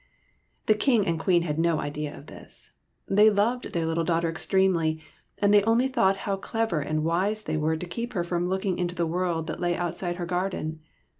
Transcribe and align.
The 0.65 0.73
King 0.73 1.05
and 1.05 1.19
Queen 1.19 1.43
had 1.43 1.59
no 1.59 1.79
idea 1.79 2.17
of 2.17 2.25
this; 2.25 2.71
they 3.07 3.29
loved 3.29 3.71
their 3.71 3.85
little 3.85 4.03
daughter 4.03 4.31
extremely, 4.31 4.99
and 5.37 5.53
they 5.53 5.61
only 5.61 5.87
thought 5.87 6.15
how 6.25 6.37
clever 6.37 6.81
and 6.81 7.01
how 7.01 7.05
wise 7.05 7.43
they 7.43 7.55
were 7.55 7.77
to 7.77 7.85
keep 7.85 8.13
her 8.13 8.23
from 8.23 8.47
looking 8.47 8.79
into 8.79 8.95
the 8.95 9.05
world 9.05 9.45
that 9.45 9.59
lay 9.59 9.75
outside 9.75 10.15
her 10.15 10.25
garden. 10.25 10.79